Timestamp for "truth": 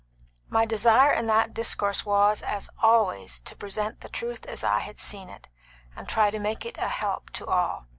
4.09-4.47